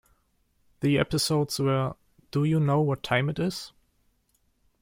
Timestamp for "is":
3.37-3.71